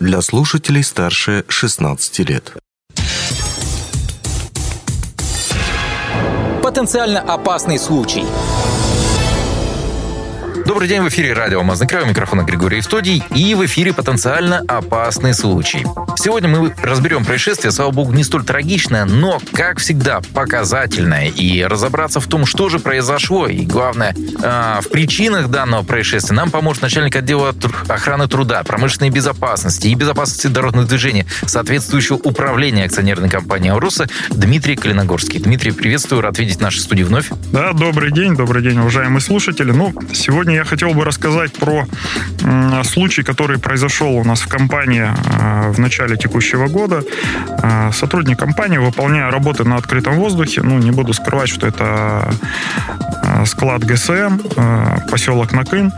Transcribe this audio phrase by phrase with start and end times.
[0.00, 2.54] для слушателей старше 16 лет.
[6.62, 8.24] Потенциально опасный случай.
[10.70, 14.62] Добрый день, в эфире радио «Алмазный край», у микрофона Григорий Евстодий, и в эфире потенциально
[14.68, 15.84] опасный случай.
[16.16, 22.20] Сегодня мы разберем происшествие, слава богу, не столь трагичное, но, как всегда, показательное, и разобраться
[22.20, 24.14] в том, что же произошло, и, главное,
[24.44, 27.52] а, в причинах данного происшествия нам поможет начальник отдела
[27.88, 35.40] охраны труда, промышленной безопасности и безопасности дорожных движений соответствующего управления акционерной компании «Ауруса» Дмитрий Калиногорский.
[35.40, 37.28] Дмитрий, приветствую, рад видеть в нашей студии вновь.
[37.50, 39.72] Да, добрый день, добрый день, уважаемые слушатели.
[39.72, 41.86] Ну, сегодня я хотел бы рассказать про
[42.84, 47.02] случай, который произошел у нас в компании э, в начале текущего года.
[47.62, 52.30] Э, сотрудник компании, выполняя работы на открытом воздухе, ну, не буду скрывать, что это
[53.24, 54.38] э, склад ГСМ,
[55.10, 55.92] поселок Накын,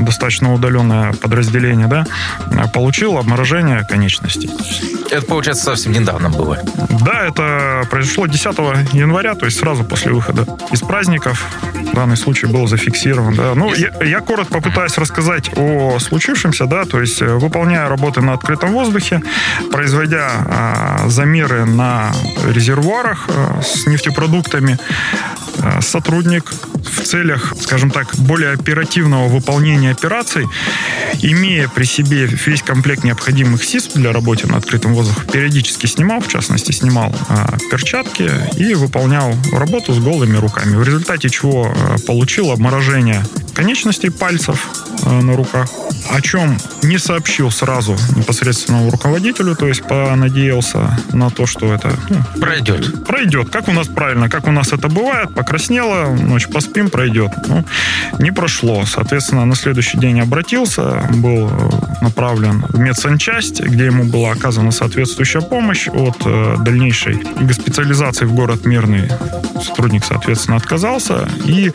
[0.00, 2.04] достаточно удаленное подразделение, да,
[2.74, 4.50] получил обморожение конечностей.
[5.10, 6.58] Это, получается, совсем недавно было.
[7.00, 8.44] Да, это произошло 10
[8.92, 11.46] января, то есть сразу после выхода из праздников.
[11.92, 13.34] Данный случай был зафиксирован.
[13.34, 13.54] Да.
[13.54, 18.34] Ну, я, я коротко попытаюсь рассказать о случившемся, да, то есть э, выполняя работы на
[18.34, 19.22] открытом воздухе,
[19.70, 22.12] производя а, замеры на
[22.46, 24.78] резервуарах а, с нефтепродуктами,
[25.62, 26.52] а, сотрудник
[27.08, 30.46] целях, скажем так, более оперативного выполнения операций,
[31.22, 36.28] имея при себе весь комплект необходимых СИС для работы на открытом воздухе, периодически снимал, в
[36.28, 40.76] частности, снимал а, перчатки и выполнял работу с голыми руками.
[40.76, 43.24] В результате чего а, получил обморожение
[43.58, 44.68] конечностей пальцев
[45.04, 45.68] а, на руках,
[46.12, 52.18] о чем не сообщил сразу непосредственному руководителю, то есть понадеялся на то, что это ну,
[52.40, 53.04] пройдет.
[53.04, 57.32] Пройдет, как у нас правильно, как у нас это бывает, покраснело, ночь поспим, пройдет.
[57.48, 57.64] Ну,
[58.20, 58.84] не прошло.
[58.86, 61.50] Соответственно, на следующий день обратился, был
[62.00, 68.64] направлен в медсанчасть, где ему была оказана соответствующая помощь от э, дальнейшей госпитализации в город
[68.66, 69.10] Мирный.
[69.60, 71.72] Сотрудник, соответственно, отказался и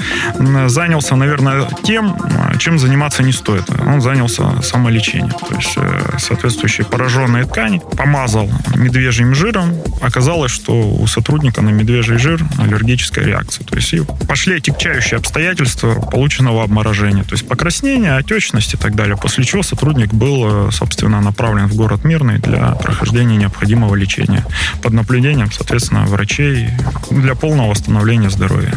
[0.67, 2.15] занялся, наверное, тем,
[2.59, 3.69] чем заниматься не стоит.
[3.85, 5.31] Он занялся самолечением.
[5.31, 9.75] То есть э, соответствующие пораженные ткани помазал медвежьим жиром.
[10.01, 13.65] Оказалось, что у сотрудника на медвежий жир аллергическая реакция.
[13.65, 17.23] То есть и пошли отягчающие обстоятельства полученного обморожения.
[17.23, 19.17] То есть покраснение, отечность и так далее.
[19.17, 24.45] После чего сотрудник был, э, собственно, направлен в город Мирный для прохождения необходимого лечения
[24.81, 26.69] под наблюдением, соответственно, врачей
[27.09, 28.73] для полного восстановления здоровья.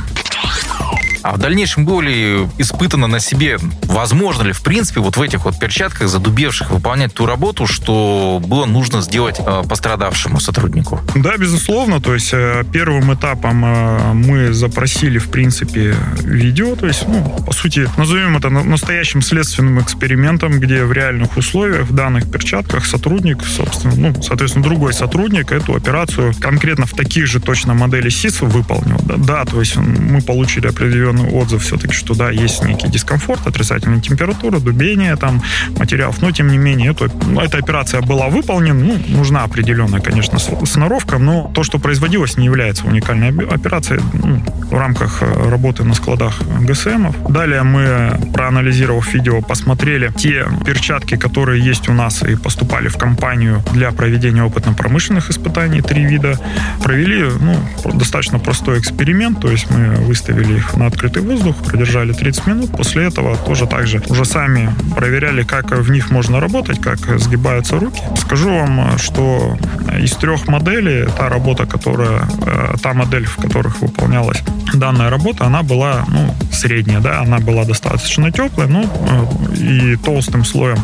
[1.26, 5.44] А в дальнейшем было ли испытано на себе, возможно ли, в принципе, вот в этих
[5.44, 11.00] вот перчатках задубевших выполнять ту работу, что было нужно сделать э, пострадавшему сотруднику?
[11.16, 12.00] Да, безусловно.
[12.00, 16.76] То есть э, первым этапом э, мы запросили, в принципе, видео.
[16.76, 21.92] То есть, ну, по сути, назовем это настоящим следственным экспериментом, где в реальных условиях, в
[21.92, 27.74] данных перчатках сотрудник, собственно, ну, соответственно, другой сотрудник эту операцию конкретно в таких же точно
[27.74, 29.00] модели СИС выполнил.
[29.02, 34.00] Да, то есть мы получили определенный определенный отзыв все-таки, что да, есть некий дискомфорт, отрицательная
[34.00, 35.42] температура, дубение там
[35.78, 40.38] материалов, но тем не менее это, ну, эта операция была выполнена, ну, нужна определенная, конечно,
[40.38, 45.94] сноровка, но то, что производилось, не является уникальной операцией ну, в рамках э, работы на
[45.94, 47.12] складах ГСМ.
[47.28, 53.62] Далее мы, проанализировав видео, посмотрели те перчатки, которые есть у нас и поступали в компанию
[53.72, 56.38] для проведения опытно-промышленных испытаний, три вида,
[56.82, 57.56] провели ну,
[57.94, 62.70] достаточно простой эксперимент, то есть мы выставили их на открытый открытый воздух, продержали 30 минут.
[62.72, 67.78] После этого тоже так же уже сами проверяли, как в них можно работать, как сгибаются
[67.78, 68.02] руки.
[68.16, 69.56] Скажу вам, что
[70.02, 74.42] из трех моделей та работа, которая, э, та модель, в которых выполнялась
[74.74, 80.44] данная работа, она была ну, средняя, да, она была достаточно теплая, ну, э, и толстым
[80.44, 80.78] слоем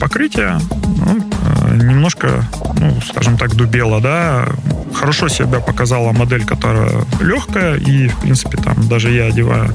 [0.00, 0.58] покрытия,
[1.06, 2.44] ну, э, немножко,
[2.78, 4.46] ну, скажем так, дубела, да,
[4.94, 6.90] хорошо себя показала модель, которая
[7.20, 9.70] легкая, и, в принципе, там даже я одевая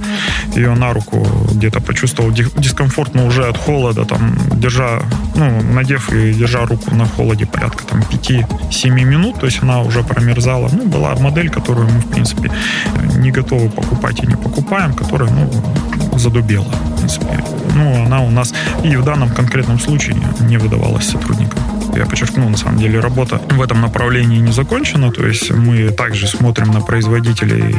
[0.56, 5.02] ее на руку, где-то почувствовал дискомфортно уже от холода, там, держа,
[5.36, 10.04] ну, надев и держа руку на холоде порядка там 5-7 минут, то есть она уже
[10.04, 10.70] промерзала.
[10.72, 12.52] Ну, была модель, которую мы, в принципе,
[13.16, 15.52] не готовы покупать и не покупаем, которая, ну,
[16.18, 17.44] задубела, в принципе.
[17.76, 18.54] Ну, она у нас
[18.84, 21.60] и в данном конкретном случае не выдавалась сотрудникам
[22.04, 26.28] я подчеркну, на самом деле работа в этом направлении не закончена, то есть мы также
[26.28, 27.76] смотрим на производителей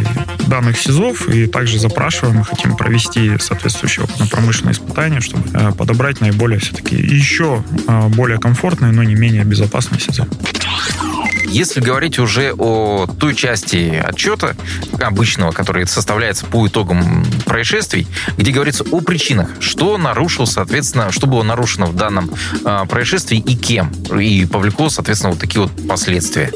[0.47, 6.97] данных СИЗОВ и также запрашиваем хотим провести соответствующие опытно-промышленные испытания, чтобы э, подобрать наиболее все-таки
[6.97, 10.27] еще э, более комфортные, но не менее безопасные СИЗО.
[11.55, 14.57] Если говорить уже о той части отчета
[15.01, 21.45] обычного, который составляется по итогам происшествий, где говорится о причинах, что нарушил, соответственно, что было
[21.45, 22.31] нарушено в данном
[22.65, 26.53] э, происшествии и кем, и повлекло, соответственно, вот такие вот последствия.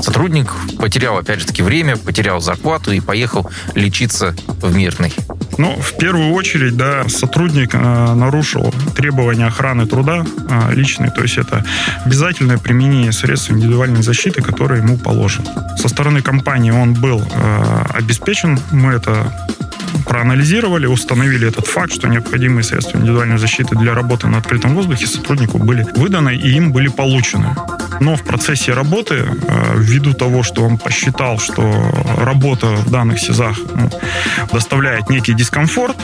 [0.00, 5.12] Сотрудник потерял, опять же таки, время, потерял зарплату и поехал лечиться в Мирный.
[5.58, 11.36] Ну, в первую очередь, да, сотрудник э, нарушил требования охраны труда э, личной, то есть
[11.36, 11.64] это
[12.04, 15.48] обязательное применение средств индивидуальной защиты, которые ему положены.
[15.76, 19.32] Со стороны компании он был э, обеспечен, мы это
[20.06, 25.58] проанализировали, установили этот факт, что необходимые средства индивидуальной защиты для работы на открытом воздухе сотруднику
[25.58, 27.54] были выданы и им были получены.
[28.00, 31.62] Но в процессе работы, э, ввиду того, что он посчитал, что
[32.18, 33.90] работа в данных СИЗах ну,
[34.52, 35.96] доставляет некий дискомфорт,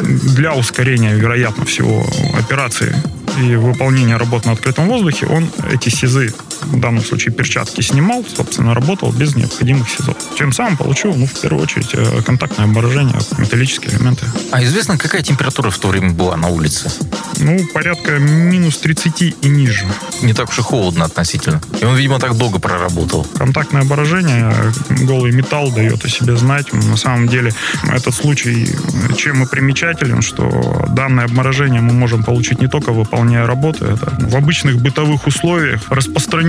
[0.00, 2.04] для ускорения, вероятно всего,
[2.38, 2.94] операции
[3.42, 6.32] и выполнения работ на открытом воздухе, он эти СИЗы,
[6.66, 10.16] в данном случае перчатки, снимал, собственно, работал без необходимых СИЗов.
[10.36, 14.26] Тем самым получил, ну, в первую очередь, э, контактное обморожение, металлические элементы.
[14.50, 16.90] А известно, какая температура в то время была на улице?
[17.38, 19.86] Ну, порядка минус 30 и ниже.
[20.22, 21.60] Не так уж и холодно относительно.
[21.80, 23.26] И он, видимо, так долго проработал.
[23.36, 24.54] Контактное обморожение,
[25.02, 26.72] голый металл дает о себе знать.
[26.72, 27.52] На самом деле,
[27.88, 28.68] этот случай
[29.16, 33.84] чем и примечателен, что данное обморожение мы можем получить не только выполняя работу.
[33.84, 35.82] Это в обычных бытовых условиях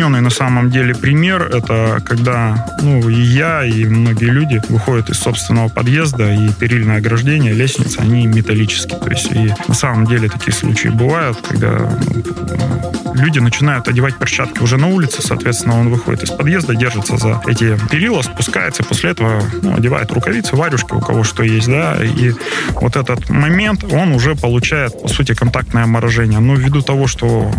[0.07, 1.44] распространенный на самом деле пример.
[1.44, 7.54] Это когда ну, и я, и многие люди выходят из собственного подъезда, и перильное ограждение,
[7.54, 9.00] лестница, они металлические.
[9.00, 14.62] То есть и на самом деле такие случаи бывают, когда ну, люди начинают одевать перчатки
[14.62, 19.12] уже на улице, соответственно, он выходит из подъезда, держится за эти перила, спускается, и после
[19.12, 22.33] этого ну, одевает рукавицы, варюшки, у кого что есть, да, и
[22.81, 26.39] вот этот момент, он уже получает, по сути, контактное морожение.
[26.39, 27.51] Но ввиду того, что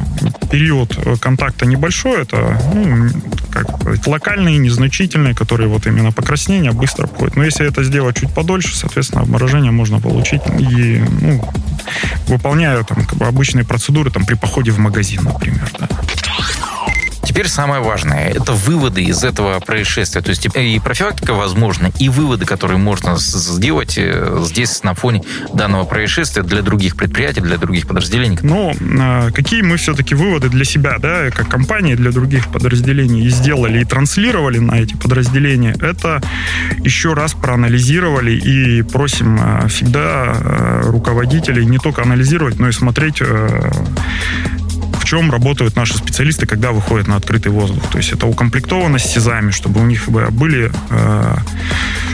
[0.51, 2.38] период контакта небольшой, это
[2.75, 3.09] ну,
[3.51, 7.37] как локальные, незначительные, которые вот именно покраснения быстро обходят.
[7.37, 11.43] Но если это сделать чуть подольше, соответственно, обморожение можно получить и ну,
[12.27, 15.71] выполняя там, как бы обычные процедуры там, при походе в магазин, например.
[17.39, 20.23] Теперь самое важное– это выводы из этого происшествия.
[20.23, 25.23] То есть и профилактика возможна, и выводы, которые можно сделать э, здесь на фоне
[25.55, 28.41] данного происшествия для других предприятий, для других подразделений.
[28.43, 33.29] Ну, а, какие мы все-таки выводы для себя, да, как компании, для других подразделений и
[33.29, 36.21] сделали, и транслировали на эти подразделения, это
[36.79, 43.23] еще раз проанализировали и просим а, всегда руководителей не только анализировать, но и смотреть
[45.09, 47.83] чем работают наши специалисты, когда выходят на открытый воздух.
[47.91, 51.37] То есть это укомплектованность СИЗами, чтобы у них были э,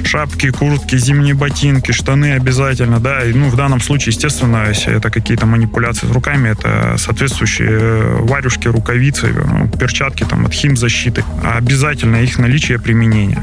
[0.05, 5.11] шапки, куртки, зимние ботинки, штаны обязательно, да, и, ну, в данном случае, естественно, если это
[5.11, 12.23] какие-то манипуляции с руками, это соответствующие э, варюшки, рукавицы, э, перчатки там от химзащиты, обязательно
[12.23, 13.43] их наличие применения.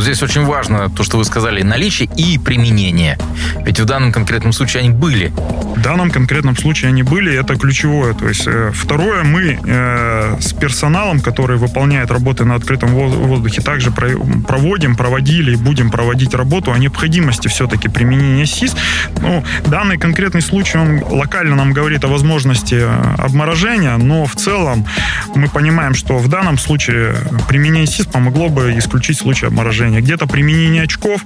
[0.00, 3.18] Здесь очень важно то, что вы сказали, наличие и применение.
[3.64, 5.32] Ведь в данном конкретном случае они были.
[5.76, 8.14] В данном конкретном случае они были, это ключевое.
[8.14, 13.90] То есть э, второе, мы э, с персоналом, который выполняет работы на открытом воздухе, также
[13.90, 18.76] проводим, проводили и будем проводить работу о необходимости все-таки применения СИС.
[19.20, 24.86] Ну, данный конкретный случай, он локально нам говорит о возможности э, обморожения, но в целом
[25.34, 27.14] мы понимаем, что в данном случае
[27.48, 30.00] применение СИС помогло бы исключить случай обморожения поражения.
[30.00, 31.22] Где-то применение очков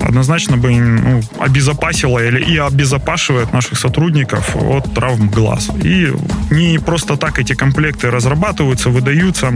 [0.00, 5.70] однозначно бы ну, обезопасило или и обезопашивает наших сотрудников от травм глаз.
[5.82, 6.12] И
[6.50, 9.52] не просто так эти комплекты разрабатываются, выдаются,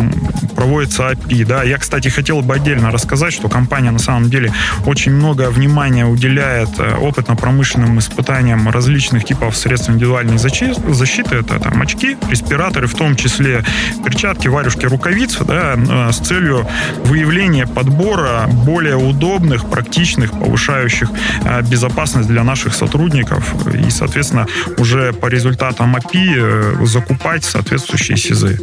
[0.57, 1.45] проводится API.
[1.45, 1.63] Да.
[1.63, 4.53] Я, кстати, хотел бы отдельно рассказать, что компания на самом деле
[4.87, 11.37] очень много внимания уделяет э, опытно-промышленным испытаниям различных типов средств индивидуальной защиты.
[11.37, 13.65] Это там очки, респираторы, в том числе
[14.05, 16.67] перчатки, варюшки, рукавицы, да, э, с целью
[17.05, 21.11] выявления подбора более удобных, практичных, повышающих
[21.45, 24.47] э, безопасность для наших сотрудников и, соответственно,
[24.79, 28.59] уже по результатам API э, закупать соответствующие СИЗы.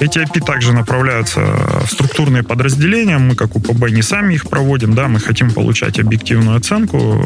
[0.00, 3.18] Эти API также направляются в структурные подразделения.
[3.18, 4.94] Мы, как УПБ, не сами их проводим.
[4.94, 7.24] Да, мы хотим получать объективную оценку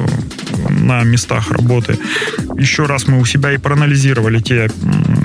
[0.68, 1.98] на местах работы.
[2.56, 4.70] Еще раз мы у себя и проанализировали те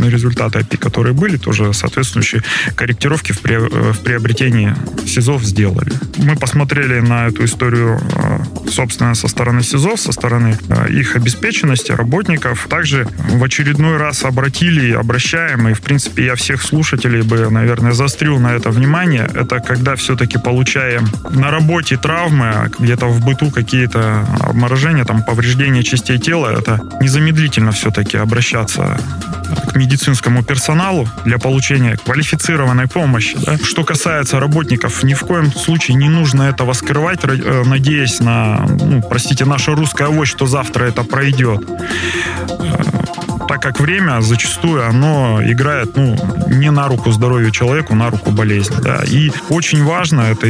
[0.04, 2.44] результаты API, которые были, тоже соответствующие
[2.76, 4.74] корректировки в, в приобретении
[5.06, 5.92] СИЗов сделали.
[6.18, 11.92] Мы посмотрели на эту историю, э, собственно, со стороны СИЗО, со стороны э, их обеспеченности
[11.92, 12.68] работников.
[12.70, 18.40] Также в очередной раз обратили, обращаем, и, в принципе, я всех слушателей бы, наверное, заострил
[18.40, 19.28] на это внимание.
[19.34, 25.84] Это когда все-таки получаем на работе травмы, а где-то в быту какие-то обморожения, там, повреждения
[25.84, 28.98] частей тела, это незамедлительно все-таки обращаться
[29.56, 33.38] к медицинскому персоналу для получения квалифицированной помощи.
[33.46, 33.58] Да?
[33.58, 39.02] Что касается работников, ни в коем случае не нужно этого скрывать, э, надеясь на, ну,
[39.02, 41.64] простите, наша русская овощ, что завтра это пройдет
[42.50, 42.84] э,
[43.48, 46.16] так как время зачастую оно играет ну,
[46.48, 48.76] не на руку здоровью человеку, на руку болезни.
[48.82, 49.04] Да.
[49.06, 50.48] И очень важно, это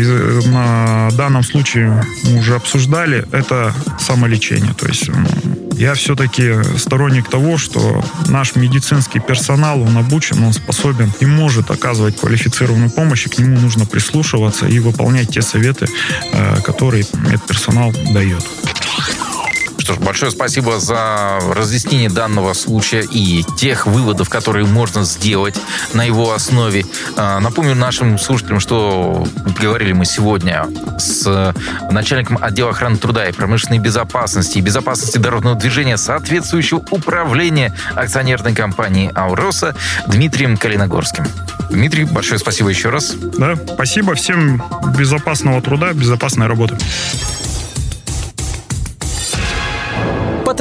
[0.48, 4.74] на данном случае мы уже обсуждали, это самолечение.
[4.74, 5.10] То есть
[5.76, 12.18] я все-таки сторонник того, что наш медицинский персонал, он обучен, он способен и может оказывать
[12.18, 15.88] квалифицированную помощь, и к нему нужно прислушиваться и выполнять те советы,
[16.32, 18.44] э, которые медперсонал дает.
[19.94, 25.56] Ж, большое спасибо за разъяснение данного случая и тех выводов, которые можно сделать
[25.94, 26.86] на его основе.
[27.16, 29.28] А, напомню нашим слушателям, что
[29.60, 31.54] говорили мы сегодня с
[31.92, 39.12] начальником отдела охраны труда и промышленной безопасности и безопасности дорожного движения соответствующего управления акционерной компании
[39.14, 39.76] «Ауроса»
[40.08, 41.26] Дмитрием Калиногорским.
[41.70, 43.16] Дмитрий, большое спасибо еще раз.
[43.38, 44.16] Да, спасибо.
[44.16, 44.62] Всем
[44.98, 46.78] безопасного труда, безопасной работы.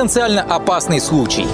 [0.03, 1.47] Потенциально опасный случай.